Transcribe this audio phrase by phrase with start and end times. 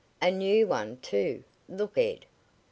[0.19, 1.43] "A new one, too!
[1.69, 2.25] Look, Ed!